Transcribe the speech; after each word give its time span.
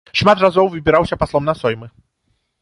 Шмат 0.19 0.37
разоў 0.45 0.71
выбіраўся 0.75 1.19
паслом 1.25 1.43
на 1.51 1.55
соймы. 1.61 1.87